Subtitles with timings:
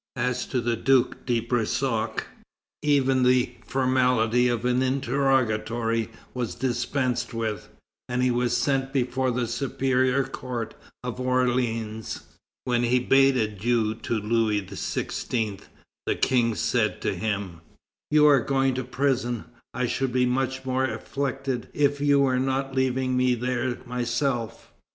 [0.17, 2.23] As to the Duke de Brissac,
[2.81, 7.69] even the formality of an interrogatory was dispensed with,
[8.09, 12.21] and he was sent before the Superior Court of Orleans.
[12.65, 15.61] When he bade adieu to Louis XVI.,
[16.07, 17.61] the King said to him:
[18.09, 19.45] "You are going to prison;
[19.75, 24.73] I should be much more afflicted if you were not leaving me there myself."